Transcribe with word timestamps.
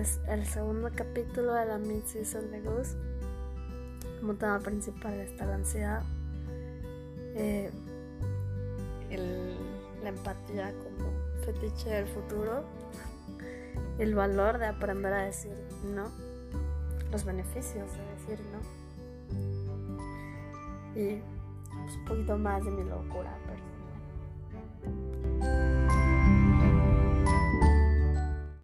es 0.00 0.18
el 0.28 0.46
segundo 0.46 0.90
capítulo 0.94 1.52
de 1.52 1.66
la 1.66 1.76
mid-season 1.78 2.50
de 2.50 2.60
Goose. 2.62 2.96
Como 4.18 4.34
tema 4.34 4.58
principal 4.58 5.20
está 5.20 5.44
la 5.44 5.56
ansiedad, 5.56 6.02
eh, 7.34 7.70
la 10.02 10.08
empatía 10.08 10.72
como 10.72 11.10
fetiche 11.44 11.90
del 11.90 12.06
futuro, 12.06 12.64
el 13.98 14.14
valor 14.14 14.58
de 14.58 14.66
aprender 14.66 15.12
a 15.12 15.24
decir 15.24 15.54
no, 15.84 16.10
los 17.12 17.24
beneficios 17.24 17.90
de 17.92 18.02
decir 18.14 18.46
no 18.52 18.80
y 20.98 21.20
pues, 21.20 21.96
un 21.96 22.04
poquito 22.06 22.38
más 22.38 22.64
de 22.64 22.70
mi 22.70 22.84
locura 22.84 23.36
personal 23.46 23.69